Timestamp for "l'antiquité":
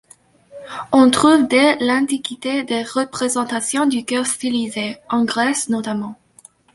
1.77-2.63